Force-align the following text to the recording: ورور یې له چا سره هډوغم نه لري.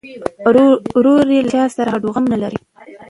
ورور 0.97 1.25
یې 1.35 1.41
له 1.45 1.49
چا 1.53 1.63
سره 1.75 1.89
هډوغم 1.93 2.25
نه 2.33 2.37
لري. 2.43 2.59